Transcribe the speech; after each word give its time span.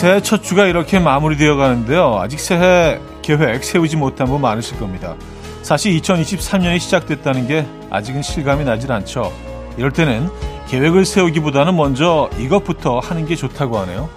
새해 0.00 0.22
첫 0.22 0.42
주가 0.42 0.64
이렇게 0.64 0.98
마무리되어 0.98 1.56
가는데요. 1.56 2.16
아직 2.18 2.40
새해 2.40 2.98
계획 3.20 3.62
세우지 3.62 3.98
못한 3.98 4.28
분 4.28 4.40
많으실 4.40 4.78
겁니다. 4.78 5.14
사실 5.60 5.92
2023년이 6.00 6.78
시작됐다는 6.78 7.46
게 7.46 7.66
아직은 7.90 8.22
실감이 8.22 8.64
나질 8.64 8.90
않죠. 8.92 9.30
이럴 9.76 9.90
때는 9.90 10.30
계획을 10.68 11.04
세우기보다는 11.04 11.76
먼저 11.76 12.30
이것부터 12.38 12.98
하는 12.98 13.26
게 13.26 13.36
좋다고 13.36 13.76
하네요. 13.80 14.08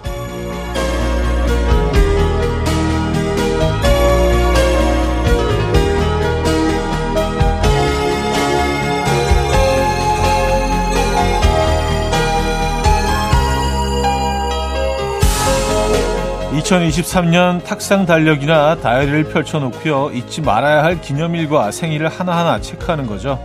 2023년 16.64 17.62
탁상 17.62 18.06
달력이나 18.06 18.76
다이어리를 18.76 19.24
펼쳐놓고요. 19.24 20.10
잊지 20.12 20.40
말아야 20.40 20.82
할 20.82 21.00
기념일과 21.00 21.70
생일을 21.70 22.08
하나하나 22.08 22.60
체크하는 22.60 23.06
거죠. 23.06 23.38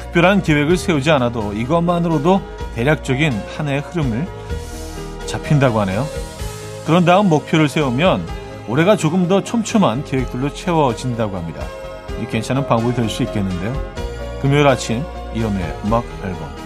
특별한 0.00 0.42
계획을 0.42 0.78
세우지 0.78 1.10
않아도 1.10 1.52
이것만으로도 1.52 2.40
대략적인 2.74 3.32
한 3.56 3.68
해의 3.68 3.80
흐름을 3.80 4.26
잡힌다고 5.26 5.80
하네요. 5.80 6.06
그런 6.86 7.04
다음 7.04 7.28
목표를 7.28 7.68
세우면 7.68 8.26
올해가 8.66 8.96
조금 8.96 9.28
더 9.28 9.44
촘촘한 9.44 10.04
계획들로 10.04 10.54
채워진다고 10.54 11.36
합니다. 11.36 11.62
이 12.22 12.26
괜찮은 12.26 12.66
방법이 12.66 12.94
될 12.94 13.10
수 13.10 13.22
있겠는데요. 13.24 13.74
금요일 14.40 14.66
아침 14.66 15.04
이연우의 15.34 15.80
음악 15.84 16.04
앨범 16.24 16.63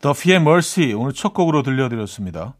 더피의 0.00 0.36
Mercy 0.36 0.94
오늘 0.94 1.12
첫 1.12 1.34
곡으로 1.34 1.62
들려드렸습니다. 1.62 2.54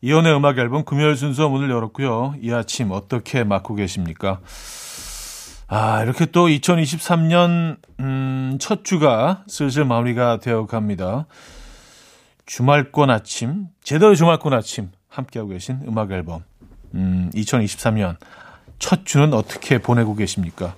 이연의 0.00 0.36
음악 0.36 0.58
앨범 0.58 0.84
금요일 0.84 1.16
순서 1.16 1.48
문을 1.48 1.70
열었고요. 1.70 2.36
이 2.40 2.52
아침 2.52 2.92
어떻게 2.92 3.42
맞고 3.42 3.74
계십니까? 3.74 4.40
아, 5.66 6.02
이렇게 6.04 6.26
또 6.26 6.46
2023년 6.46 7.78
음, 7.98 8.56
첫 8.60 8.84
주가 8.84 9.42
슬슬 9.48 9.84
마무리가 9.84 10.38
되어 10.38 10.66
갑니다. 10.66 11.26
주말권 12.46 13.10
아침, 13.10 13.66
제대로 13.82 14.14
주말권 14.14 14.52
아침 14.54 14.90
함께하고 15.08 15.50
계신 15.50 15.80
음악 15.88 16.12
앨범. 16.12 16.44
음, 16.94 17.28
2023년 17.34 18.16
첫 18.78 19.04
주는 19.04 19.34
어떻게 19.34 19.78
보내고 19.78 20.14
계십니까? 20.14 20.76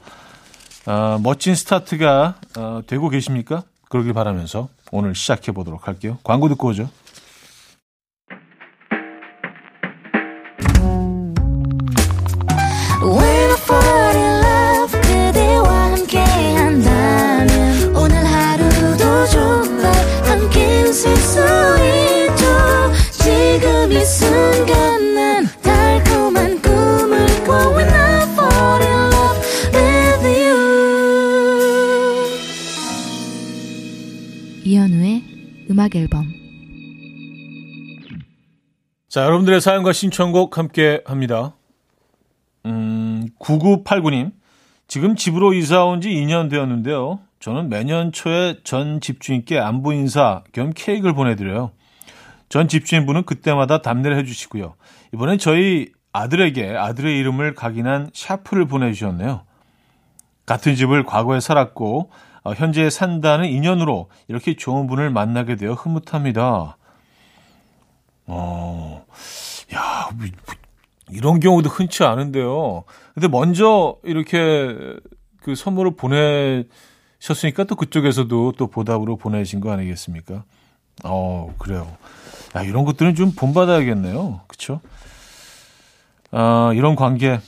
아, 0.87 1.21
멋진 1.23 1.55
스타트가 1.55 2.37
어, 2.57 2.81
되고 2.87 3.11
계십니까? 3.11 3.65
그러길 3.91 4.15
바라면서 4.15 4.69
오늘 4.93 5.15
시작해 5.15 5.53
보도록 5.53 5.89
할게요. 5.89 6.19
광고 6.23 6.49
듣고 6.49 6.69
오죠. 6.69 6.89
자, 39.11 39.25
여러분들의 39.25 39.61
사연과 39.61 39.93
신청곡 39.93 40.57
함께 40.57 41.03
합니다. 41.05 41.55
음, 42.65 43.27
9989님. 43.41 44.31
지금 44.87 45.17
집으로 45.17 45.53
이사 45.53 45.85
온 45.85 46.01
지 46.01 46.11
2년 46.11 46.49
되었는데요. 46.49 47.19
저는 47.41 47.69
매년 47.69 48.13
초에 48.13 48.59
전 48.63 49.01
집주인께 49.01 49.59
안부 49.59 49.95
인사 49.95 50.45
겸 50.53 50.71
케이크를 50.73 51.13
보내드려요. 51.13 51.73
전 52.49 52.69
집주인분은 52.69 53.25
그때마다 53.25 53.83
답례를 53.83 54.17
해주시고요. 54.19 54.75
이번엔 55.13 55.39
저희 55.39 55.91
아들에게 56.13 56.77
아들의 56.77 57.19
이름을 57.19 57.57
각인한 57.57 58.11
샤프를 58.15 58.67
보내주셨네요. 58.67 59.43
같은 60.47 60.77
집을 60.77 61.05
과거에 61.05 61.41
살았고 61.41 62.13
어, 62.45 62.53
현재 62.53 62.89
산다는 62.89 63.47
인연으로 63.49 64.09
이렇게 64.29 64.55
좋은 64.55 64.87
분을 64.87 65.11
만나게 65.11 65.57
되어 65.57 65.73
흐뭇합니다. 65.73 66.77
어, 68.33 69.05
야, 69.75 70.09
뭐, 70.17 70.27
뭐, 70.47 70.55
이런 71.11 71.41
경우도 71.41 71.69
흔치 71.69 72.05
않은데요. 72.05 72.85
근데 73.15 73.27
먼저 73.27 73.97
이렇게 74.05 74.77
그 75.43 75.57
선물을 75.57 75.97
보내셨으니까 75.97 77.65
또 77.65 77.75
그쪽에서도 77.75 78.53
또 78.57 78.67
보답으로 78.69 79.17
보내신 79.17 79.59
거 79.61 79.73
아니겠습니까? 79.73 80.45
어, 81.03 81.53
그래요. 81.59 81.97
야, 82.55 82.63
이런 82.63 82.85
것들은 82.85 83.17
좀 83.17 83.33
본받아야겠네요. 83.33 84.43
그쵸? 84.47 84.81
아, 86.31 86.71
이런 86.75 86.95
관계 86.95 87.41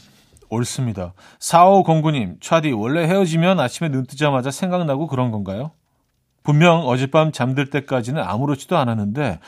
옳습니다. 0.48 1.14
4509님, 1.38 2.40
차디, 2.40 2.72
원래 2.72 3.06
헤어지면 3.06 3.60
아침에 3.60 3.88
눈 3.88 4.04
뜨자마자 4.04 4.50
생각나고 4.50 5.06
그런 5.06 5.30
건가요? 5.30 5.70
분명 6.42 6.80
어젯밤 6.88 7.30
잠들 7.30 7.70
때까지는 7.70 8.20
아무렇지도 8.20 8.76
않았는데, 8.76 9.38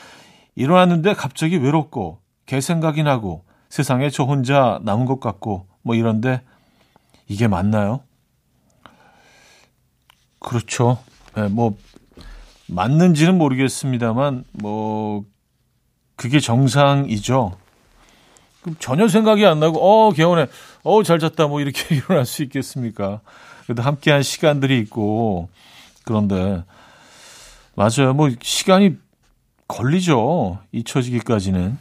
일어났는데 0.57 1.15
갑자기 1.15 1.57
외롭고, 1.57 2.21
개 2.47 2.61
생각이 2.61 3.03
나고, 3.03 3.45
세상에 3.69 4.11
저 4.11 4.25
혼자 4.25 4.79
남은 4.83 5.07
것 5.07 5.21
같고, 5.21 5.67
뭐 5.83 5.95
이런데, 5.95 6.43
이게 7.27 7.49
맞나요? 7.49 8.01
그렇죠. 10.39 10.99
네, 11.35 11.49
뭐, 11.49 11.77
맞는지는 12.69 13.37
모르겠습니다만, 13.39 14.45
뭐, 14.53 15.25
그게 16.17 16.39
정상이죠. 16.39 17.57
전혀 18.79 19.09
생각이 19.09 19.45
안 19.45 19.61
나고, 19.61 19.81
어, 19.81 20.13
개운해. 20.13 20.47
어, 20.85 21.03
잘 21.03 21.19
잤다. 21.19 21.49
뭐 21.49 21.61
이렇게 21.61 21.95
일어날 21.97 22.25
수 22.25 22.43
있겠습니까? 22.43 23.21
그래도 23.65 23.83
함께한 23.83 24.23
시간들이 24.23 24.79
있고, 24.81 25.49
그런데, 26.05 26.63
맞아요. 27.75 28.15
뭐, 28.15 28.31
시간이 28.41 28.97
걸리죠. 29.69 30.59
잊혀지기까지는. 30.73 31.79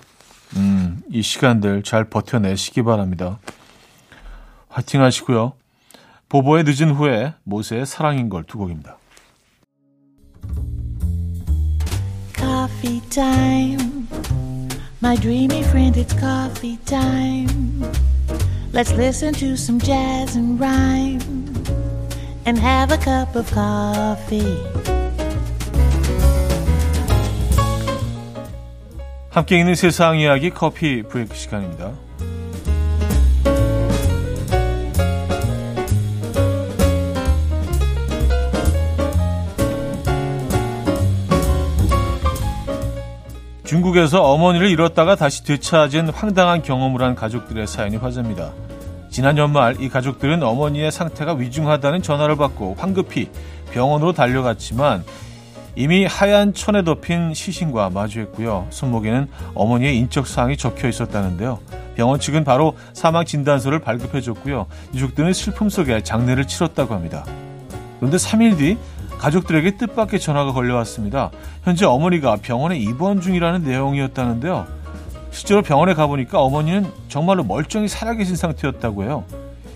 음, 0.55 1.01
이 1.11 1.21
시간들 1.21 1.83
잘 1.83 2.05
버텨내시기 2.05 2.83
바랍니다. 2.83 3.39
화이팅 4.69 5.01
하시고요. 5.01 5.53
보보의 6.29 6.63
늦은 6.63 6.91
후에 6.91 7.33
모세의 7.43 7.85
사랑인 7.85 8.29
걸 8.29 8.43
두 8.45 8.57
곡입니다. 8.57 8.97
Coffee 12.35 13.01
time. 13.09 14.07
My 15.01 15.15
dreamy 15.17 15.61
friend, 15.63 15.99
it's 15.99 16.13
coffee 16.17 16.77
time. 16.85 17.83
Let's 18.73 18.91
listen 18.93 19.33
to 19.33 19.53
some 19.53 19.79
jazz 19.79 20.35
and 20.35 20.59
rhyme 20.59 21.19
and 22.45 22.57
have 22.59 22.91
a 22.91 22.97
cup 22.97 23.35
of 23.35 23.51
coffee. 23.53 25.02
함께 29.33 29.57
있는 29.57 29.73
세상 29.73 30.19
이야기 30.19 30.51
커피 30.51 31.01
브레이크 31.01 31.33
시간입니다. 31.33 31.91
중국에서 43.63 44.21
어머니를 44.21 44.69
잃었다가 44.69 45.15
다시 45.15 45.43
되찾은 45.43 46.09
황당한 46.09 46.61
경험을 46.61 47.01
한 47.01 47.15
가족들의 47.15 47.65
사연이 47.65 47.97
화제입니다. 47.97 48.53
지난 49.09 49.39
연말 49.39 49.81
이 49.81 49.89
가족들은 49.89 50.43
어머니의 50.43 50.91
상태가 50.91 51.33
위중하다는 51.33 52.03
전화를 52.03 52.35
받고 52.35 52.75
황급히 52.77 53.31
병원으로 53.71 54.13
달려갔지만 54.13 55.03
이미 55.75 56.05
하얀 56.05 56.53
천에 56.53 56.83
덮인 56.83 57.33
시신과 57.33 57.89
마주했고요. 57.89 58.67
손목에는 58.69 59.27
어머니의 59.55 59.97
인적 59.97 60.27
사항이 60.27 60.55
적혀 60.55 60.87
있었다는데요. 60.87 61.59
병원 61.95 62.19
측은 62.19 62.43
바로 62.43 62.75
사망 62.93 63.25
진단서를 63.25 63.79
발급해 63.79 64.21
줬고요. 64.21 64.67
유족들은 64.93 65.33
슬픔 65.33 65.69
속에 65.69 66.01
장례를 66.01 66.45
치렀다고 66.47 66.93
합니다. 66.93 67.25
그런데 67.99 68.17
3일 68.17 68.57
뒤 68.57 68.77
가족들에게 69.17 69.77
뜻밖의 69.77 70.19
전화가 70.19 70.51
걸려왔습니다. 70.51 71.31
현재 71.63 71.85
어머니가 71.85 72.37
병원에 72.37 72.77
입원 72.77 73.21
중이라는 73.21 73.63
내용이었다는데요. 73.63 74.67
실제로 75.31 75.61
병원에 75.63 75.93
가보니까 75.93 76.39
어머니는 76.39 76.91
정말로 77.07 77.43
멀쩡히 77.43 77.87
살아계신 77.87 78.35
상태였다고 78.35 79.03
해요. 79.03 79.23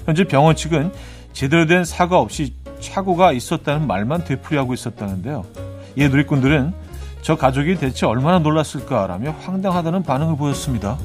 현재 0.06 0.26
병원 0.26 0.56
측은 0.56 0.92
제대로 1.34 1.66
된 1.66 1.86
사과 1.86 2.20
없이 2.20 2.54
착오가 2.80 3.32
있었다는 3.32 3.88
말만 3.88 4.26
되풀이하고 4.26 4.74
있었다는데요. 4.74 5.46
이에 5.98 6.10
누리꾼들은 6.10 6.74
저 7.24 7.36
가족이 7.36 7.76
대체 7.76 8.06
얼마나 8.06 8.38
놀랐을까라며 8.38 9.32
황당하다는 9.42 10.04
반응을 10.04 10.38
보였습니다. 10.38 10.98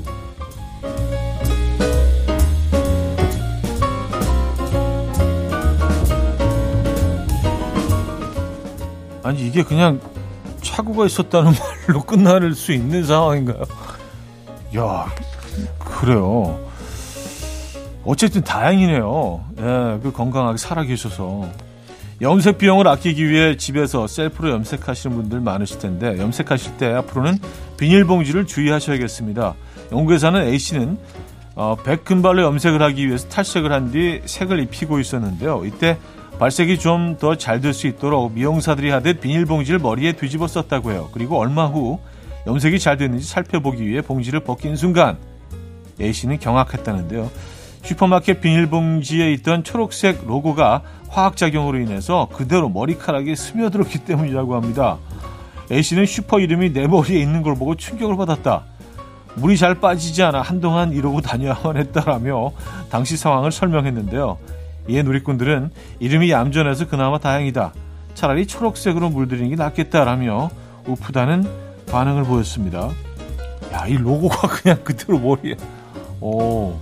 아니 9.23 9.47
이게 9.47 9.63
그냥 9.63 9.99
착오가 10.61 11.07
있었다는 11.07 11.53
말로 11.89 12.03
끝날 12.03 12.53
수 12.55 12.73
있는 12.73 13.05
상황인가요? 13.05 13.63
야, 14.77 15.07
그래요. 15.79 16.61
어쨌든 18.05 18.43
다행이네요. 18.43 19.45
예, 19.59 20.01
그 20.03 20.13
건강하게 20.13 20.59
살아 20.59 20.83
계셔서. 20.83 21.49
염색 22.23 22.59
비용을 22.59 22.87
아끼기 22.87 23.29
위해 23.29 23.57
집에서 23.57 24.07
셀프로 24.07 24.51
염색하시는 24.51 25.17
분들 25.17 25.41
많으실 25.41 25.81
텐데 25.81 26.17
염색하실 26.19 26.77
때 26.77 26.87
앞으로는 26.93 27.39
비닐봉지를 27.79 28.47
주의하셔야겠습니다. 28.47 29.55
연구에서는 29.91 30.43
A씨는 30.47 30.99
어, 31.57 31.75
백금발로 31.85 32.43
염색을 32.43 32.81
하기 32.81 33.09
위해서 33.09 33.29
탈색을 33.29 33.73
한 33.73 33.91
뒤 33.91 34.23
색을 34.25 34.61
입히고 34.61 35.01
있었는데요. 35.01 35.65
이때 35.65 35.99
발색이 36.39 36.79
좀 36.79 37.17
더 37.19 37.35
잘 37.35 37.61
될 37.61 37.73
수 37.75 37.89
있도록 37.89 38.33
미용사들이 38.33 38.91
하듯 38.91 39.21
비닐봉지를 39.21 39.81
머리에 39.81 40.13
뒤집어 40.13 40.47
썼다고 40.47 40.93
해요. 40.93 41.11
그리고 41.13 41.39
얼마 41.39 41.67
후 41.67 41.99
염색이 42.47 42.79
잘 42.79 42.97
됐는지 42.97 43.27
살펴보기 43.27 43.85
위해 43.87 44.01
봉지를 44.01 44.41
벗긴 44.41 44.77
순간 44.77 45.19
A씨는 46.01 46.39
경악했다는데요. 46.39 47.31
슈퍼마켓 47.83 48.41
비닐봉지에 48.41 49.33
있던 49.33 49.65
초록색 49.65 50.25
로고가 50.27 50.83
화학작용으로 51.13 51.79
인해서 51.79 52.29
그대로 52.33 52.69
머리카락에 52.69 53.35
스며들었기 53.35 54.01
때문이라고 54.01 54.57
합니다. 54.57 54.99
A씨는 55.71 56.07
슈퍼 56.07 56.41
이름이 56.41 56.73
내 56.73 56.87
머리에 56.87 57.21
있는 57.21 57.43
걸 57.43 57.55
보고 57.55 57.75
충격을 57.75 58.17
받았다. 58.17 58.65
물이 59.35 59.57
잘 59.57 59.77
빠지지 59.77 60.23
않아 60.23 60.43
한동안 60.43 60.93
이러고 60.93 61.21
다녀야만 61.21 61.77
했다라며 61.77 62.53
당시 62.91 63.17
상황을 63.17 63.53
설명했는데요. 63.53 64.39
이에 64.89 65.03
누리꾼들은 65.03 65.71
이름이 66.01 66.31
얌전해서 66.31 66.89
그나마 66.89 67.19
다행이다. 67.19 67.73
차라리 68.15 68.47
초록색으로 68.47 69.11
물들이는 69.11 69.51
게 69.51 69.57
낫겠다라며 69.57 70.51
우프다는 70.87 71.49
반응을 71.91 72.25
보였습니다. 72.25 72.91
야, 73.73 73.87
이 73.87 73.95
로고가 73.95 74.49
그냥 74.49 74.79
그대로 74.83 75.19
머리에. 75.19 75.57
오, 76.21 76.79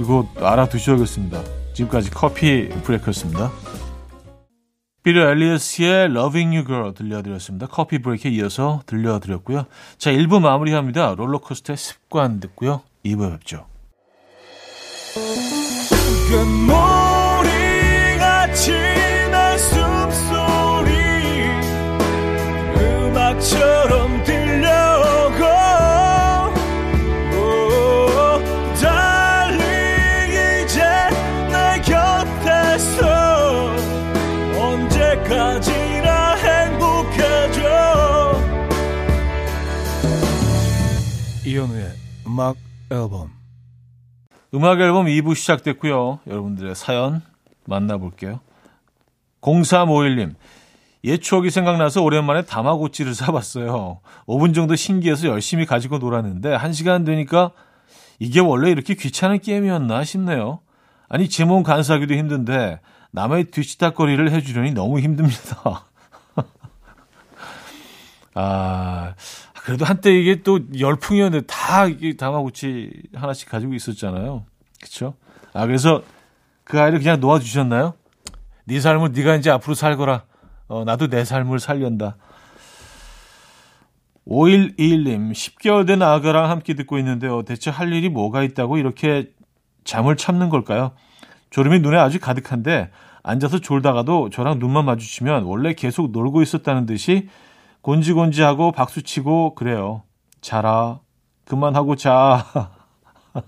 이거 0.00 0.26
알아두셔야겠습니다. 0.40 1.40
지금까지 1.74 2.10
커피 2.10 2.68
브레이크였습니다. 2.68 3.50
비르 5.02 5.20
엘리어스의 5.20 6.10
Loving 6.10 6.56
You 6.56 6.66
Girl 6.66 6.94
들려드렸습니다. 6.94 7.66
커피 7.66 7.98
브레이크에 8.00 8.30
이어서 8.30 8.82
들려드렸고요. 8.86 9.66
자, 9.98 10.12
1부 10.12 10.40
마무리합니다. 10.40 11.14
롤러코스터의 11.16 11.76
습관 11.76 12.38
듣고요. 12.40 12.82
2부 13.04 13.32
뵙죠. 13.32 13.66
음악처럼 22.76 24.01
음악 42.32 42.56
앨범 42.90 43.30
음악 44.54 44.80
앨범 44.80 45.04
2부 45.04 45.34
시작됐고요. 45.34 46.20
여러분들의 46.26 46.74
사연 46.74 47.20
만나볼게요. 47.66 48.40
0351님 49.42 50.34
옛 51.04 51.18
추억이 51.18 51.50
생각나서 51.50 52.00
오랜만에 52.02 52.42
다마고치를 52.42 53.12
사봤어요. 53.14 54.00
5분 54.26 54.54
정도 54.54 54.76
신기해서 54.76 55.28
열심히 55.28 55.66
가지고 55.66 55.98
놀았는데 55.98 56.56
1시간 56.56 57.04
되니까 57.04 57.50
이게 58.18 58.40
원래 58.40 58.70
이렇게 58.70 58.94
귀찮은 58.94 59.40
게임이었나 59.40 60.02
싶네요. 60.04 60.60
아니 61.10 61.28
제 61.28 61.44
몸 61.44 61.62
간수하기도 61.62 62.14
힘든데 62.14 62.80
남의 63.10 63.50
뒤치다거리를 63.50 64.32
해주려니 64.32 64.72
너무 64.72 65.00
힘듭니다. 65.00 65.84
아 68.34 69.14
그래도 69.64 69.84
한때 69.84 70.12
이게 70.12 70.42
또 70.42 70.60
열풍이었는데 70.78 71.46
다 71.46 71.86
이게 71.86 72.16
다마고치 72.16 72.90
하나씩 73.14 73.48
가지고 73.48 73.74
있었잖아요. 73.74 74.44
그렇죠? 74.80 75.14
아 75.52 75.66
그래서 75.66 76.02
그 76.64 76.80
아이를 76.80 76.98
그냥 76.98 77.20
놓아 77.20 77.38
주셨나요? 77.38 77.94
네 78.64 78.80
삶을 78.80 79.12
네가 79.12 79.36
이제 79.36 79.50
앞으로 79.50 79.74
살거라. 79.74 80.24
어, 80.68 80.84
나도 80.84 81.08
내 81.08 81.24
삶을 81.24 81.60
살련다. 81.60 82.16
5121님, 84.26 85.32
10개월 85.32 85.86
된 85.86 86.00
아가랑 86.00 86.48
함께 86.48 86.74
듣고 86.74 86.98
있는데요. 86.98 87.42
대체 87.42 87.70
할 87.70 87.92
일이 87.92 88.08
뭐가 88.08 88.42
있다고 88.42 88.78
이렇게 88.78 89.30
잠을 89.84 90.16
참는 90.16 90.48
걸까요? 90.48 90.92
졸음이 91.50 91.80
눈에 91.80 91.98
아주 91.98 92.20
가득한데 92.20 92.90
앉아서 93.22 93.58
졸다가도 93.58 94.30
저랑 94.30 94.58
눈만 94.58 94.84
마주치면 94.84 95.44
원래 95.44 95.74
계속 95.74 96.12
놀고 96.12 96.42
있었다는 96.42 96.86
듯이 96.86 97.28
곤지곤지하고 97.82 98.72
박수치고 98.72 99.54
그래요. 99.54 100.02
자라. 100.40 101.00
그만하고 101.44 101.96
자. 101.96 102.70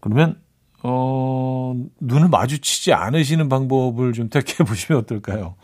그러면 0.00 0.40
어, 0.82 1.74
눈을 2.00 2.28
마주치지 2.28 2.92
않으시는 2.92 3.48
방법을 3.48 4.12
좀 4.12 4.28
택해 4.28 4.64
보시면 4.64 5.02
어떨까요? 5.02 5.54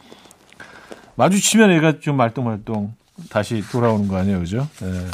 마주치면 1.17 1.73
얘가 1.73 1.99
좀 1.99 2.17
말똥말똥 2.17 2.95
다시 3.31 3.61
돌아오는 3.73 4.07
거 4.07 4.17
아니에요, 4.17 4.39
그죠? 4.39 4.69
네. 4.81 5.07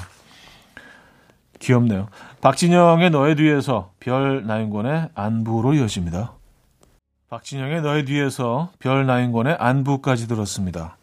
귀엽네요. 1.59 2.09
박진영의 2.43 3.09
너의 3.09 3.37
뒤에서 3.37 3.93
별 3.99 4.47
나인권의 4.47 5.09
안부로 5.15 5.73
이어집니다. 5.73 6.35
박진영의 7.31 7.81
너의 7.81 8.05
뒤에서 8.05 8.71
별 8.79 9.07
나인권의 9.07 9.57
안부까지 9.59 10.29
들었습니다. 10.29 10.99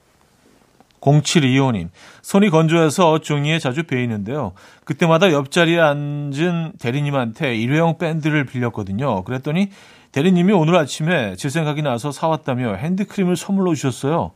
0725님, 1.02 1.90
손이 2.22 2.50
건조해서 2.50 3.20
종이에 3.20 3.60
자주 3.60 3.84
베이는데요. 3.84 4.54
그때마다 4.86 5.32
옆자리에 5.32 5.80
앉은 5.80 6.74
대리님한테 6.80 7.56
일회용 7.56 7.98
밴드를 7.98 8.46
빌렸거든요. 8.46 9.24
그랬더니 9.24 9.70
대리님이 10.12 10.54
오늘 10.54 10.76
아침에 10.76 11.36
제 11.36 11.50
생각이 11.50 11.82
나서 11.82 12.12
사왔다며 12.12 12.76
핸드크림을 12.76 13.36
선물로 13.36 13.74
주셨어요. 13.76 14.32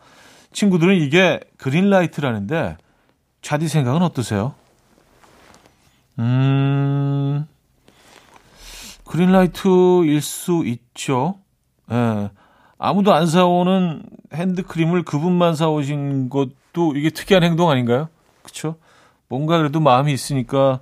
친구들은 0.53 0.95
이게 0.95 1.39
그린라이트라는데, 1.57 2.77
차디 3.41 3.67
생각은 3.67 4.01
어떠세요? 4.01 4.55
음, 6.17 7.45
그린라이트일 9.05 10.21
수 10.21 10.63
있죠. 10.65 11.35
예. 11.91 12.29
아무도 12.85 13.15
안 13.15 13.25
사오는 13.25 14.03
핸드크림을 14.31 15.01
그분만 15.01 15.55
사오신 15.55 16.29
것도 16.29 16.95
이게 16.95 17.09
특이한 17.09 17.41
행동 17.41 17.71
아닌가요? 17.71 18.09
그렇죠? 18.43 18.75
뭔가 19.27 19.57
그래도 19.57 19.79
마음이 19.79 20.13
있으니까 20.13 20.81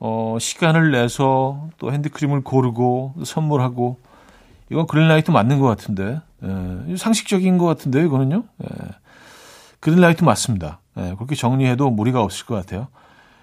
어, 0.00 0.38
시간을 0.40 0.90
내서 0.90 1.68
또 1.78 1.92
핸드크림을 1.92 2.42
고르고 2.42 3.14
선물하고 3.24 4.00
이건 4.70 4.88
그린라이트 4.88 5.30
맞는 5.30 5.60
것 5.60 5.68
같은데 5.68 6.20
예, 6.42 6.96
상식적인 6.96 7.58
것 7.58 7.66
같은데 7.66 8.02
이거는요 8.02 8.42
예, 8.64 8.68
그린라이트 9.78 10.24
맞습니다. 10.24 10.80
예, 10.98 11.14
그렇게 11.14 11.36
정리해도 11.36 11.90
무리가 11.90 12.22
없을 12.22 12.44
것 12.46 12.56
같아요. 12.56 12.88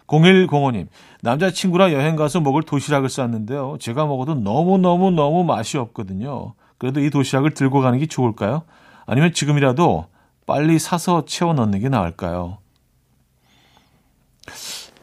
0105님 0.07 0.87
남자친구랑 1.21 1.93
여행 1.93 2.17
가서 2.17 2.41
먹을 2.41 2.63
도시락을 2.63 3.07
쌌는데요. 3.07 3.77
제가 3.79 4.05
먹어도 4.05 4.35
너무너무너무 4.35 5.45
맛이 5.45 5.77
없거든요. 5.77 6.53
그래도 6.77 6.99
이 6.99 7.09
도시락을 7.09 7.53
들고 7.53 7.81
가는 7.81 7.97
게 7.99 8.05
좋을까요? 8.05 8.63
아니면 9.05 9.33
지금이라도 9.33 10.07
빨리 10.45 10.79
사서 10.79 11.25
채워 11.25 11.53
넣는 11.53 11.79
게 11.79 11.89
나을까요? 11.89 12.57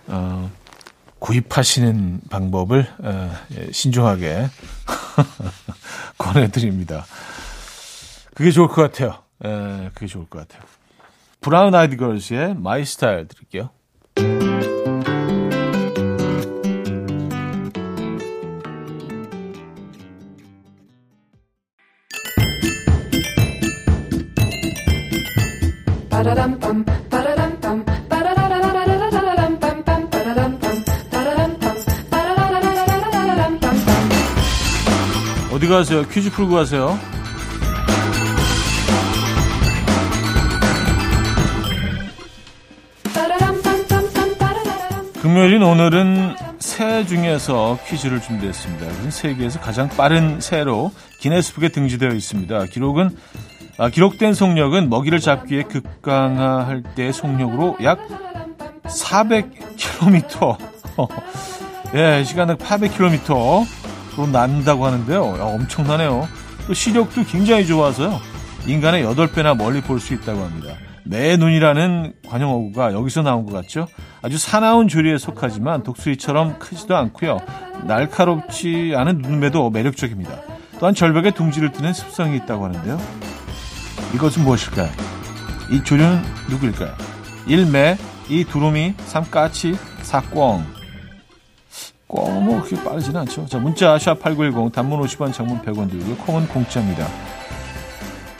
어, 0.09 0.51
구입하시는 1.19 2.23
방법을 2.31 2.87
어, 2.99 3.33
예, 3.57 3.73
신중하게 3.73 4.49
권해드립니다. 6.19 7.05
그게 8.35 8.51
좋을 8.51 8.69
것 8.69 8.83
같아요. 8.83 9.23
에, 9.45 9.85
예, 9.85 9.91
그게 9.95 10.07
좋을 10.07 10.27
것 10.27 10.47
같아요. 10.47 10.63
브라운 11.41 11.75
아이드 11.75 11.97
걸스의 11.97 12.55
My 12.55 12.85
Style 12.85 13.29
드릴게요. 13.29 13.71
어디 35.53 35.67
가세요? 35.67 36.07
퀴즈 36.09 36.31
풀고 36.31 36.55
가세요. 36.55 36.99
금요일인 45.21 45.63
오늘은 45.63 46.35
새 46.61 47.05
중에서 47.05 47.79
퀴즈를 47.87 48.21
준비했습니다. 48.23 49.11
세계에서 49.11 49.61
가장 49.61 49.89
빠른 49.91 50.41
새로 50.41 50.93
기네스북에 51.19 51.69
등재되어 51.71 52.11
있습니다. 52.11 52.67
기록은 52.67 53.11
아, 53.81 53.89
기록된 53.89 54.35
속력은 54.35 54.91
먹이를 54.91 55.21
잡기 55.21 55.55
위해 55.55 55.63
급강하할 55.63 56.83
때 56.95 57.13
속력으로 57.13 57.79
약 57.83 57.99
400km. 58.85 60.59
예, 61.95 62.23
시간은 62.23 62.57
800km로 62.57 63.65
난다고 64.31 64.85
하는데요. 64.85 65.39
야, 65.39 65.45
엄청나네요. 65.45 66.29
또 66.67 66.75
시력도 66.75 67.25
굉장히 67.25 67.67
좋아서요. 67.67 68.21
인간의 68.67 69.03
8배나 69.03 69.57
멀리 69.57 69.81
볼 69.81 69.99
수 69.99 70.13
있다고 70.13 70.43
합니다. 70.43 70.75
매 71.05 71.39
눈이라는 71.39 72.13
관용어구가 72.29 72.93
여기서 72.93 73.23
나온 73.23 73.47
것 73.47 73.55
같죠? 73.55 73.89
아주 74.21 74.37
사나운 74.37 74.89
조리에 74.89 75.17
속하지만 75.17 75.85
독수리처럼 75.85 76.59
크지도 76.59 76.99
않고요. 76.99 77.39
날카롭지 77.85 78.93
않은 78.95 79.23
눈매도 79.23 79.71
매력적입니다. 79.71 80.33
또한 80.79 80.95
절벽에 80.95 81.31
둥지를 81.31 81.73
뜨는 81.73 81.95
습성이 81.95 82.37
있다고 82.37 82.67
하는데요. 82.67 82.99
이것은 84.15 84.43
무엇일까요? 84.45 84.91
이 85.71 85.83
조류는 85.85 86.23
누구일까요? 86.51 86.95
1매, 87.47 87.97
2 88.29 88.45
두루미, 88.45 88.95
3 89.07 89.31
까치, 89.31 89.75
4 90.03 90.21
꿩. 90.23 90.65
꿩은 92.09 92.45
뭐 92.45 92.63
그렇게 92.63 92.83
빠르지는 92.83 93.21
않죠. 93.21 93.47
자, 93.47 93.59
문자 93.59 93.97
샵8910 93.97 94.73
단문 94.73 95.01
50원 95.01 95.33
장문 95.33 95.63
100원 95.63 95.89
들고 95.91 96.17
콩은 96.25 96.49
공짜입니다. 96.49 97.07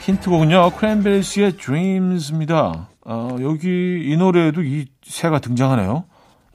힌트곡은요. 0.01 0.71
크랜베리스의 0.71 1.53
Dreams입니다. 1.53 2.89
어, 3.05 3.37
여기 3.41 4.03
이 4.05 4.17
노래에도 4.17 4.61
이 4.61 4.87
새가 5.03 5.39
등장하네요. 5.39 6.03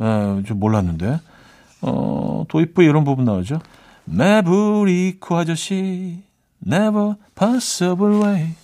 에, 0.01 0.43
좀 0.45 0.61
몰랐는데. 0.61 1.21
어, 1.81 2.45
도입부 2.49 2.83
이런 2.83 3.05
부분 3.05 3.25
나오죠. 3.25 3.61
매부리코 4.05 5.37
아저씨 5.37 6.23
Never 6.67 7.15
possible 7.35 8.23
way 8.23 8.55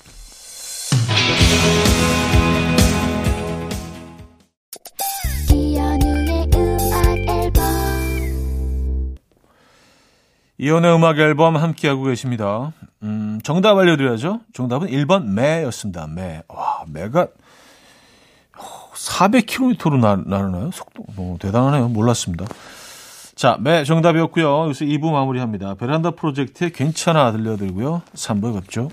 이연의 10.62 10.94
음악 10.94 11.18
앨범 11.18 11.56
함께하고 11.56 12.04
계십니다. 12.04 12.72
음, 13.02 13.40
정답 13.42 13.76
알려드려야죠. 13.76 14.42
정답은 14.52 14.88
1번 14.88 15.24
매였습니다. 15.24 16.06
매. 16.06 16.42
와, 16.46 16.84
매가 16.86 17.26
400km로 18.94 19.98
나, 19.98 20.22
나르나요? 20.24 20.70
속도. 20.70 21.02
뭐, 21.16 21.36
대단하네요. 21.38 21.88
몰랐습니다. 21.88 22.44
자, 23.34 23.56
매 23.58 23.82
정답이었고요. 23.82 24.66
여기서 24.66 24.84
2부 24.84 25.10
마무리합니다. 25.10 25.74
베란다 25.74 26.12
프로젝트의 26.12 26.70
괜찮아 26.70 27.32
들려드리고요. 27.32 28.02
3부에 28.14 28.54
뵙죠. 28.60 28.88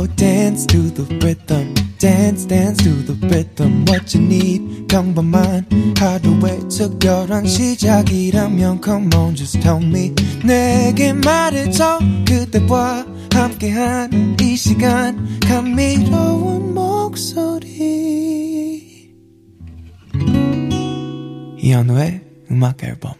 Will 0.00 0.08
dance 0.16 0.64
to 0.64 0.78
the 0.90 1.04
rhythm. 1.22 1.74
dance 1.98 2.46
dance 2.46 2.82
to 2.82 2.90
the 3.04 3.12
rhythm 3.28 3.84
what 3.86 4.16
you 4.16 4.24
need 4.24 4.86
평범한 4.88 5.66
하루의 5.98 6.60
특별한 6.70 7.44
시작이라면 7.46 8.80
come 8.82 9.14
on 9.14 9.36
just 9.36 9.60
tell 9.60 9.84
me 9.84 10.14
내게 10.42 11.12
말해줘 11.12 11.98
그대와 12.26 13.04
함께한 13.34 14.38
이 14.40 14.56
시간 14.56 15.38
감미로운 15.40 16.72
목소리 16.72 17.76
이현우의 21.58 22.22
음악 22.50 22.82
앨범 22.82 23.12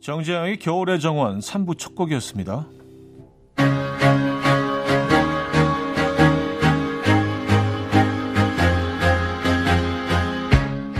정재영의 0.00 0.60
겨울의 0.60 1.00
정원 1.00 1.40
3부 1.40 1.78
첫 1.78 1.96
곡이었습니다. 1.96 2.68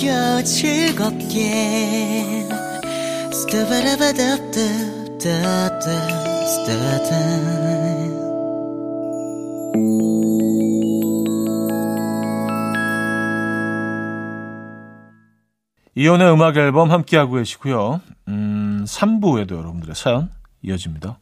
들어봐요 0.00 0.42
즐겁게 0.44 2.46
이혼의 15.94 16.32
음악 16.32 16.56
앨범 16.56 16.90
함께하고 16.90 17.34
계시고요. 17.34 18.00
음, 18.28 18.84
3부에도 18.86 19.56
여러분들의 19.56 19.94
사연 19.94 20.30
이어집니다. 20.62 21.18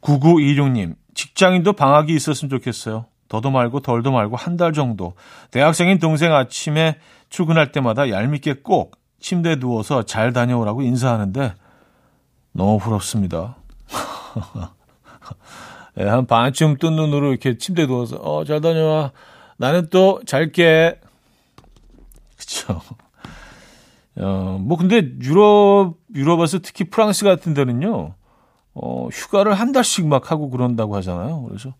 9926님, 0.00 0.94
직장인도 1.14 1.74
방학이 1.74 2.14
있었으면 2.14 2.50
좋겠어요. 2.50 3.06
더도 3.28 3.50
말고 3.50 3.80
덜도 3.80 4.12
말고 4.12 4.36
한 4.36 4.56
달 4.56 4.72
정도. 4.72 5.14
대학생인 5.50 5.98
동생 5.98 6.32
아침에 6.32 6.98
출근할 7.36 7.70
때마다 7.70 8.08
얄밉게 8.08 8.62
꼭 8.62 8.96
침대에 9.20 9.56
누워서 9.56 10.04
잘 10.04 10.32
다녀오라고 10.32 10.80
인사하는데 10.80 11.52
너무 12.52 12.78
부럽습니다. 12.78 13.56
네, 15.96 16.04
한 16.08 16.26
반쯤 16.26 16.78
뜬 16.78 16.96
눈으로 16.96 17.28
이렇게 17.32 17.58
침대에 17.58 17.86
누워서 17.86 18.16
어, 18.16 18.44
잘 18.46 18.62
다녀와. 18.62 19.12
나는 19.58 19.88
또 19.90 20.22
잘게. 20.24 20.98
그쵸. 22.38 22.80
어, 24.16 24.58
뭐 24.58 24.78
근데 24.78 25.02
유럽, 25.20 25.96
유럽에서 26.14 26.60
특히 26.60 26.84
프랑스 26.84 27.26
같은 27.26 27.52
데는요. 27.52 28.14
어, 28.72 29.08
휴가를 29.12 29.52
한 29.52 29.72
달씩 29.72 30.06
막 30.06 30.30
하고 30.30 30.48
그런다고 30.48 30.96
하잖아요. 30.96 31.42
그래서 31.42 31.74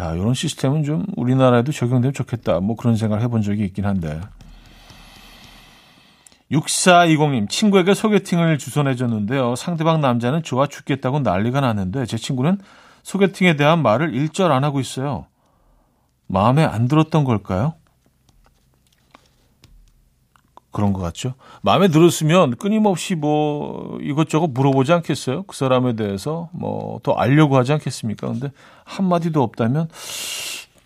야, 0.00 0.14
이런 0.14 0.34
시스템은 0.34 0.82
좀 0.82 1.06
우리나라에도 1.14 1.70
적용되면 1.70 2.12
좋겠다. 2.12 2.58
뭐 2.58 2.74
그런 2.74 2.96
생각을 2.96 3.22
해본 3.22 3.42
적이 3.42 3.66
있긴 3.66 3.86
한데. 3.86 4.20
6420님, 6.54 7.48
친구에게 7.48 7.94
소개팅을 7.94 8.58
주선해줬는데요. 8.58 9.56
상대방 9.56 10.00
남자는 10.00 10.42
좋아 10.42 10.66
죽겠다고 10.66 11.20
난리가 11.20 11.60
났는데 11.60 12.06
제 12.06 12.16
친구는 12.16 12.58
소개팅에 13.02 13.56
대한 13.56 13.82
말을 13.82 14.14
일절 14.14 14.52
안 14.52 14.64
하고 14.64 14.80
있어요. 14.80 15.26
마음에 16.26 16.64
안 16.64 16.88
들었던 16.88 17.24
걸까요? 17.24 17.74
그런 20.72 20.92
것 20.92 21.00
같죠. 21.02 21.34
마음에 21.62 21.86
들었으면 21.88 22.56
끊임없이 22.56 23.14
뭐 23.14 23.96
이것저것 24.02 24.48
물어보지 24.48 24.92
않겠어요? 24.92 25.44
그 25.44 25.56
사람에 25.56 25.94
대해서 25.94 26.48
뭐 26.52 26.98
더 27.04 27.12
알려고 27.12 27.56
하지 27.56 27.72
않겠습니까? 27.72 28.26
근데 28.26 28.50
한마디도 28.84 29.42
없다면 29.42 29.88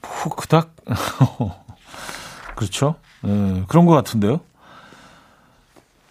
뭐 0.02 0.36
그닥 0.36 0.74
그렇죠. 2.56 2.96
네, 3.22 3.62
그런 3.68 3.86
것 3.86 3.94
같은데요. 3.94 4.40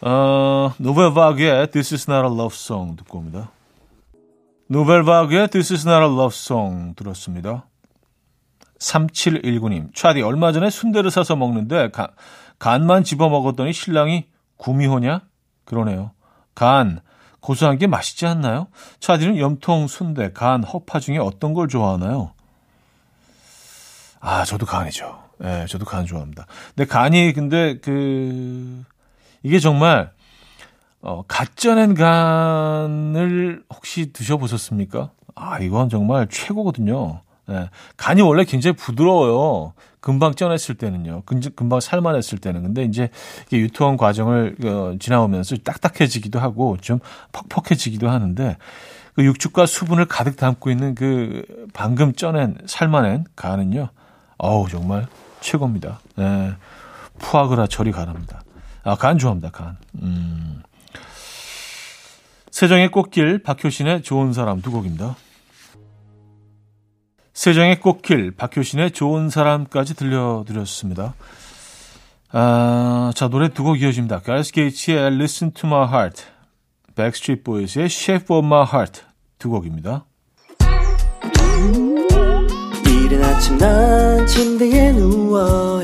어, 0.01 0.74
노벨바그의 0.77 1.72
This 1.72 1.96
is 1.96 2.10
not 2.10 2.27
a 2.27 2.34
love 2.34 2.56
song 2.56 2.96
듣고 2.98 3.18
옵니다. 3.20 3.50
노벨바그의 4.68 5.48
This 5.50 5.74
is 5.74 5.88
not 5.88 6.04
a 6.04 6.12
love 6.12 6.36
song 6.36 6.96
들었습니다. 6.96 7.66
3719님, 8.80 9.94
차디 9.96 10.22
얼마 10.22 10.51
전에 10.51 10.70
순대를 10.70 11.10
사서 11.10 11.36
먹는데 11.36 11.89
가, 11.89 12.10
간만 12.60 13.04
집어 13.04 13.27
먹었더니 13.30 13.74
신랑이 13.74 14.27
구미호냐? 14.58 15.22
그러네요. 15.66 16.12
간, 16.54 17.00
고소한 17.39 17.77
게 17.77 17.88
맛있지 17.88 18.25
않나요? 18.25 18.68
차디는 19.00 19.38
염통, 19.38 19.88
순대, 19.88 20.32
간, 20.32 20.63
허파 20.63 21.00
중에 21.00 21.18
어떤 21.18 21.54
걸 21.54 21.68
좋아하나요? 21.68 22.34
아, 24.20 24.44
저도 24.46 24.66
간이죠. 24.66 25.24
예, 25.44 25.48
네, 25.48 25.66
저도 25.68 25.86
간 25.86 26.06
좋아합니다. 26.06 26.46
근데 26.75 26.86
간이 26.86 27.34
근데 27.34 27.80
그 27.80 28.84
이게 29.44 29.60
정말 29.60 30.12
어, 31.01 31.24
갓 31.27 31.56
쪄낸 31.56 31.94
간을 31.94 33.63
혹시 33.74 34.12
드셔보셨습니까? 34.12 35.12
아, 35.36 35.60
이건 35.60 35.89
정말 35.89 36.27
최고거든요. 36.29 37.22
네. 37.48 37.70
간이 37.96 38.22
원래 38.22 38.44
굉장히 38.44 38.75
부드러워요. 38.75 39.74
금방 40.00 40.35
쪄냈을 40.35 40.75
때는요. 40.75 41.24
금방 41.55 41.79
삶아냈을 41.79 42.38
때는. 42.40 42.64
근데 42.64 42.83
이제 42.83 43.09
유통원 43.51 43.98
과정을 43.98 44.55
어, 44.66 44.96
지나오면서 45.00 45.57
딱딱해지기도 45.57 46.40
하고 46.40 46.77
좀 46.81 47.00
퍽퍽해지기도 47.31 48.09
하는데 48.09 48.57
그 49.16 49.25
육즙과 49.25 49.66
수분을 49.66 50.05
가득 50.05 50.38
담고 50.38 50.70
있는 50.70 50.94
그 50.94 51.44
방금 51.74 52.14
쪄낸 52.14 52.57
삶아낸 52.66 53.25
간은요. 53.35 53.90
어우 54.38 54.70
정말 54.70 55.07
최고입니다. 55.40 56.00
네. 56.16 56.53
푸아그라 57.20 57.68
처리 57.68 57.92
가능합니다. 57.92 58.42
아, 58.87 58.95
간 58.95 59.17
좋아합니다. 59.17 59.51
간. 59.51 59.77
음. 60.01 60.61
세정의 62.51 62.89
꽃길 62.89 63.43
박효신의 63.43 64.01
좋은 64.01 64.31
사람 64.31 64.61
두 64.61 64.71
곡입니다. 64.71 65.17
세정의 67.33 67.81
꽃길, 67.81 68.31
박효신의 68.31 68.91
좋은 68.91 69.29
사람까지 69.29 69.93
들려드렸습니다. 69.95 71.13
아, 72.31 73.11
자, 73.13 73.27
노래 73.27 73.50
두 73.50 73.63
곡 73.63 73.81
이어집니다. 73.81 74.19
가스 74.19 74.53
게이츠의 74.53 74.97
Listen 75.15 75.51
to 75.51 75.69
My 75.69 75.85
Heart, 75.87 76.23
Backstreet 76.95 77.43
Boys의 77.43 77.85
Shape 77.87 78.35
of 78.35 78.45
My 78.45 78.65
Heart 78.65 79.01
두 79.37 79.50
곡입니다. 79.50 80.05
이른 82.85 83.23
아침 83.23 83.57
난 83.57 84.25
침대에 84.25 84.93
누워 84.93 85.83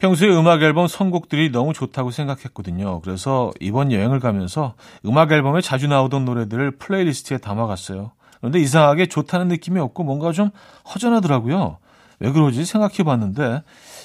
평소에 0.00 0.30
음악 0.30 0.62
앨범 0.62 0.88
선곡들이 0.88 1.52
너무 1.52 1.74
좋다고 1.74 2.10
생각했거든요. 2.10 3.00
그래서 3.02 3.52
이번 3.60 3.92
여행을 3.92 4.18
가면서 4.18 4.74
음악 5.04 5.30
앨범에 5.30 5.60
자주 5.60 5.88
나오던 5.88 6.24
노래들을 6.24 6.78
플레이리스트에 6.78 7.36
담아갔어요. 7.38 8.10
그런데 8.38 8.58
이상하게 8.60 9.06
좋다는 9.06 9.48
느낌이 9.48 9.78
없고 9.78 10.02
뭔가 10.02 10.32
좀 10.32 10.50
허전하더라고요. 10.92 11.76
왜 12.18 12.32
그러지 12.32 12.64
생각해 12.64 13.02
봤는데 13.04 13.62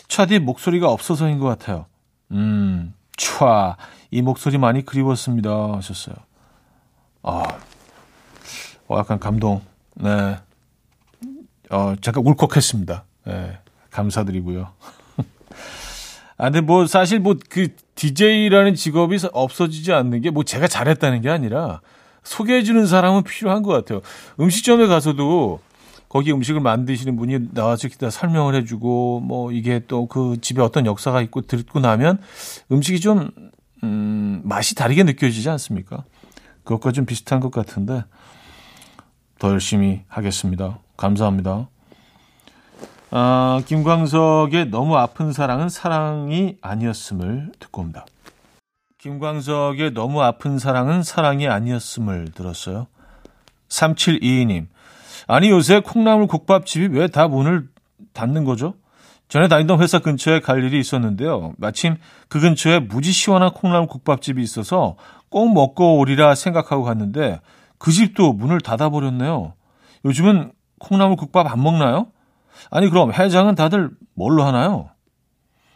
차디 0.10 0.40
목소리가 0.40 0.92
없어서인 0.92 1.40
것 1.40 1.48
같아요. 1.48 1.86
음, 2.32 2.94
촤, 3.16 3.78
이 4.12 4.22
목소리 4.22 4.58
많이 4.58 4.86
그리웠습니다. 4.86 5.50
하셨어요. 5.76 6.16
아, 7.24 7.44
어, 8.88 8.98
약간 8.98 9.18
감동. 9.18 9.62
네. 9.96 10.38
어, 11.70 11.96
잠깐 12.02 12.26
울컥했습니다. 12.26 13.04
예, 13.30 13.60
감사드리고요. 13.92 14.68
아, 16.46 16.50
근데 16.52 16.62
뭐 16.62 16.86
사실 16.88 17.20
뭐 17.20 17.36
그 17.50 17.70
DJ라는 17.96 18.76
직업이 18.76 19.18
없어지지 19.34 19.94
않는 19.94 20.22
게 20.22 20.30
뭐 20.30 20.44
제가 20.44 20.68
잘했다는 20.68 21.22
게 21.22 21.30
아니라 21.30 21.82
소개해주는 22.24 22.86
사람은 22.88 23.24
필요한 23.24 23.64
것 23.64 23.72
같아요. 23.72 24.02
음식점에 24.40 24.88
가서도 24.88 25.60
거기 26.10 26.32
음식을 26.32 26.62
만드시는 26.62 27.16
분이 27.16 27.54
나와서 27.54 27.88
기다 27.88 28.10
설명을 28.10 28.56
해주고 28.56 29.22
뭐 29.22 29.52
이게 29.52 29.82
또 29.88 30.08
그 30.08 30.38
집에 30.42 30.62
어떤 30.62 30.86
역사가 30.86 31.22
있고 31.24 31.42
듣고 31.42 31.80
나면 31.80 32.20
음식이 32.72 33.00
좀 33.00 33.32
음, 33.84 34.42
맛이 34.44 34.76
다르게 34.76 35.04
느껴지지 35.04 35.50
않습니까? 35.50 36.04
그것과 36.64 36.92
좀 36.92 37.06
비슷한 37.06 37.40
것 37.40 37.52
같은데 37.52 38.04
더 39.40 39.50
열심히 39.50 40.02
하겠습니다. 40.08 40.80
감사합니다. 40.98 41.70
아, 43.12 43.62
김광석의 43.66 44.70
너무 44.72 44.98
아픈 44.98 45.32
사랑은 45.32 45.70
사랑이 45.70 46.58
아니었음을 46.62 47.52
듣고 47.60 47.82
옵니다. 47.82 48.06
김광석의 49.00 49.94
너무 49.94 50.22
아픈 50.22 50.58
사랑은 50.58 51.04
사랑이 51.04 51.48
아니었음을 51.48 52.32
들었어요. 52.34 52.88
3722님. 53.70 54.68
아니, 55.28 55.50
요새 55.50 55.80
콩나물 55.80 56.28
국밥집이 56.28 56.98
왜 56.98 57.08
다 57.08 57.28
문을 57.28 57.68
닫는 58.14 58.44
거죠? 58.44 58.74
전에 59.28 59.48
다니던 59.48 59.82
회사 59.82 60.00
근처에 60.00 60.40
갈 60.40 60.64
일이 60.64 60.80
있었는데요. 60.80 61.54
마침 61.58 61.96
그 62.28 62.40
근처에 62.40 62.80
무지 62.80 63.12
시원한 63.12 63.52
콩나물 63.52 63.88
국밥집이 63.88 64.42
있어서 64.42 64.96
꼭 65.30 65.52
먹고 65.54 65.98
오리라 65.98 66.36
생각하고 66.36 66.84
갔는데 66.84 67.40
그 67.78 67.92
집도 67.92 68.34
문을 68.34 68.62
닫아버렸네요. 68.62 69.54
요즘은 70.06 70.52
콩나물 70.80 71.18
국밥 71.18 71.52
안 71.52 71.62
먹나요? 71.62 72.08
아니, 72.72 72.90
그럼 72.90 73.14
해장은 73.14 73.56
다들 73.56 73.92
뭘로 74.14 74.44
하나요? 74.44 74.90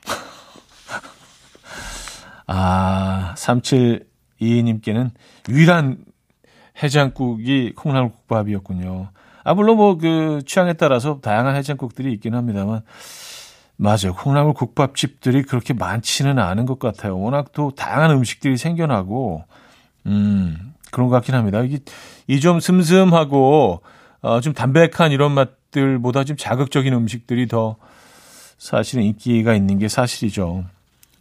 아, 2.47 3.33
3722님께는 3.37 5.11
유일한 5.49 5.97
해장국이 6.81 7.73
콩나물 7.75 8.11
국밥이었군요. 8.11 9.09
아, 9.43 9.53
물론 9.53 9.77
뭐 9.77 9.97
그 9.97 10.41
취향에 10.45 10.73
따라서 10.73 11.19
다양한 11.21 11.55
해장국들이 11.55 12.11
있긴 12.13 12.35
합니다만, 12.35 12.81
맞아요. 13.77 14.13
콩나물 14.17 14.53
국밥집들이 14.53 15.43
그렇게 15.43 15.73
많지는 15.73 16.39
않은 16.39 16.65
것 16.65 16.79
같아요. 16.79 17.17
워낙 17.19 17.51
또 17.53 17.71
다양한 17.75 18.11
음식들이 18.11 18.57
생겨나고, 18.57 19.43
음, 20.07 20.73
그런 20.91 21.07
것 21.07 21.15
같긴 21.15 21.35
합니다. 21.35 21.61
이게 21.61 21.79
이 22.27 22.39
좀 22.39 22.59
슴슴하고 22.59 23.81
어, 24.21 24.41
좀 24.41 24.53
담백한 24.53 25.11
이런 25.11 25.31
맛 25.33 25.49
들보다 25.71 26.23
좀 26.23 26.37
자극적인 26.37 26.93
음식들이 26.93 27.47
더 27.47 27.75
사실은 28.57 29.03
인기가 29.03 29.53
있는 29.53 29.79
게 29.79 29.87
사실이죠. 29.87 30.65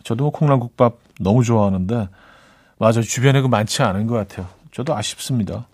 저도 0.05 0.25
뭐 0.25 0.31
콩나국밥 0.33 0.99
너무 1.21 1.45
좋아하는데 1.45 2.09
맞아 2.79 3.01
주변에 3.01 3.41
그 3.41 3.47
많지 3.47 3.83
않은 3.83 4.07
것 4.07 4.15
같아요. 4.15 4.49
저도 4.73 4.97
아쉽습니다. 4.97 5.67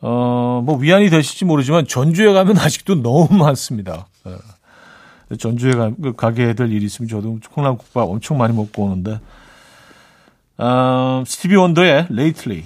어, 0.00 0.62
뭐 0.64 0.76
위안이 0.76 1.10
되실지 1.10 1.44
모르지만 1.44 1.86
전주에 1.86 2.32
가면 2.32 2.58
아직도 2.60 3.02
너무 3.02 3.28
많습니다. 3.34 4.06
네. 4.24 4.36
전주에 5.38 5.72
가, 5.72 5.90
그 6.02 6.12
가게 6.14 6.54
될 6.54 6.70
일이 6.72 6.84
있으면 6.84 7.08
저도 7.08 7.38
콩나국밥 7.52 8.08
엄청 8.08 8.36
많이 8.38 8.54
먹고 8.54 8.84
오는데 8.84 9.20
어, 10.58 11.24
스티비 11.26 11.56
원더의 11.56 12.08
Lately, 12.10 12.64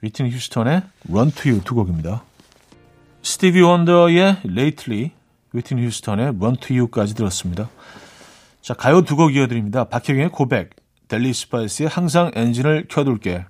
휘트니 0.00 0.30
휴스턴의 0.30 0.82
You 1.10 1.60
두 1.64 1.74
곡입니다. 1.74 2.22
스티비 3.22 3.60
원더의 3.60 4.38
Lately, 4.44 5.10
휘트니 5.52 5.84
휴스턴의 5.86 6.26
Run 6.38 6.56
to 6.56 6.76
You까지 6.76 7.14
들었습니다. 7.14 7.68
자, 8.60 8.74
가요 8.74 9.02
두 9.02 9.16
곡 9.16 9.34
이어드립니다. 9.34 9.84
박혜경의 9.84 10.30
고백, 10.30 10.70
델리 11.08 11.32
스파이스의 11.32 11.88
항상 11.88 12.30
엔진을 12.34 12.86
켜둘게. 12.88 13.44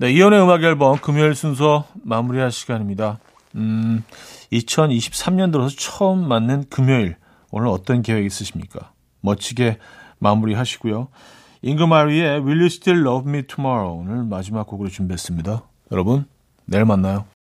네, 0.00 0.12
이연의 0.12 0.40
음악 0.42 0.62
앨범 0.62 0.96
금요일 0.98 1.34
순서 1.34 1.86
마무리할 2.04 2.52
시간입니다. 2.52 3.18
음, 3.56 4.04
2023년 4.52 5.50
들어서 5.50 5.74
처음 5.76 6.26
맞는 6.28 6.66
금요일. 6.70 7.16
오늘 7.50 7.68
어떤 7.68 8.02
계획 8.02 8.24
있으십니까? 8.24 8.92
멋지게 9.20 9.78
마무리하시고요. 10.18 11.08
잉그마리의 11.62 12.40
Will 12.40 12.58
You 12.58 12.66
Still 12.66 13.00
Love 13.00 13.28
Me 13.28 13.42
Tomorrow 13.42 14.00
오늘 14.00 14.24
마지막 14.24 14.66
곡으로 14.66 14.88
준비했습니다. 14.88 15.62
여러분, 15.90 16.26
내일 16.66 16.84
만나요. 16.84 17.24